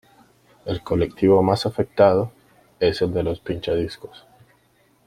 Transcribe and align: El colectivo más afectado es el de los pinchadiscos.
El 0.65 0.81
colectivo 0.81 1.43
más 1.43 1.67
afectado 1.67 2.31
es 2.79 3.03
el 3.03 3.13
de 3.13 3.21
los 3.21 3.39
pinchadiscos. 3.39 4.25